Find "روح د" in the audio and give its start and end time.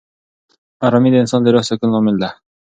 1.53-1.67